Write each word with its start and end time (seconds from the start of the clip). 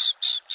Psst. 0.00 0.49